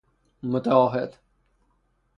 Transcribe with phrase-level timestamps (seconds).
[0.43, 1.19] متعاهد